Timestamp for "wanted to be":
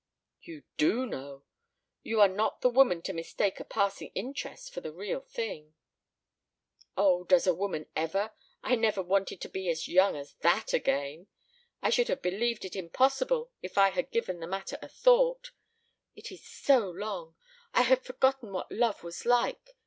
9.03-9.69